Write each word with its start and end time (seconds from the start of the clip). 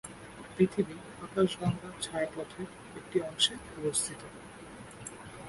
পৃথিবী 0.55 0.95
আকাশগঙ্গা 1.21 1.89
ছায়াপথের 2.01 2.67
একটি 2.97 3.17
অংশে 3.21 3.53
অবস্থিত। 3.79 4.21